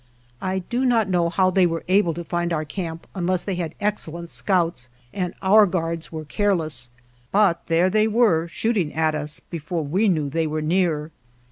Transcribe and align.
I 0.41 0.57
do 0.57 0.83
not 0.83 1.09
know 1.09 1.29
how 1.29 1.51
they 1.51 1.67
were 1.67 1.83
able 1.87 2.15
to 2.15 2.23
find 2.23 2.51
our 2.51 2.65
camp 2.65 3.05
unless 3.13 3.43
they 3.43 3.53
had 3.53 3.75
excellent 3.79 4.31
scouts 4.31 4.89
and 5.13 5.35
our 5.43 5.67
guards 5.67 6.11
were 6.11 6.25
careless, 6.25 6.89
but 7.31 7.67
there 7.67 7.87
they 7.87 8.07
were 8.07 8.47
shooting 8.47 8.95
at 8.95 9.13
us 9.13 9.41
before 9.41 9.85
we 9.85 10.07
knew 10.09 10.27
they 10.27 10.47
were 10.47 10.63
near. 10.63 11.11